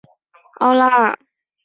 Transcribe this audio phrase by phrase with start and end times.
[0.57, 1.15] 奥拉阿。